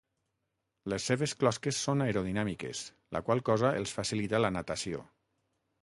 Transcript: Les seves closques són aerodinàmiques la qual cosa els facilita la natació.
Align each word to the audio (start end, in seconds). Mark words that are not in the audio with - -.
Les 0.93 1.05
seves 1.11 1.35
closques 1.43 1.83
són 1.87 2.01
aerodinàmiques 2.07 2.83
la 3.17 3.25
qual 3.29 3.45
cosa 3.51 3.75
els 3.83 3.97
facilita 4.01 4.45
la 4.47 4.55
natació. 4.59 5.09